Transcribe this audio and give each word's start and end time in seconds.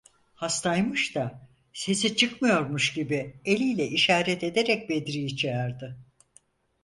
Hastaymış 0.35 1.15
da 1.15 1.49
sesi 1.73 2.15
çıkmıyormuş 2.15 2.93
gibi 2.93 3.39
eliyle 3.45 3.87
işaret 3.87 4.43
ederek 4.43 4.89
Bedri’yi 4.89 5.37
çağırdı. 5.37 5.97